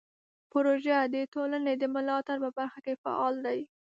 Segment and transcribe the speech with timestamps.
[0.51, 3.59] پروژه د ټولنې د ملاتړ په برخه کې فعال دی.